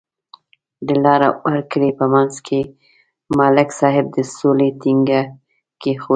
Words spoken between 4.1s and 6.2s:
د سولې تیگه کېښوده.